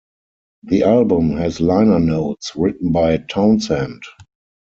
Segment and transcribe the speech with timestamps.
[0.63, 4.01] The album has liner notes written by Townshend.